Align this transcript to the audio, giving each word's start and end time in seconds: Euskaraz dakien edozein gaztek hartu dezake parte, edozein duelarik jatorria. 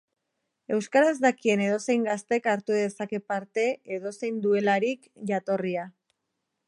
Euskaraz 0.75 1.11
dakien 1.25 1.61
edozein 1.65 2.07
gaztek 2.07 2.49
hartu 2.53 2.77
dezake 2.79 3.19
parte, 3.33 3.67
edozein 3.99 4.41
duelarik 4.47 5.07
jatorria. 5.35 5.85